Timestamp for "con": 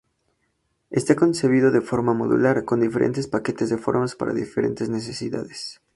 2.65-2.81